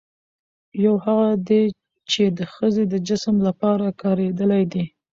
[0.85, 1.61] يوهغه دي،
[2.11, 4.83] چې د ښځې د جسم لپاره کارېدلي دي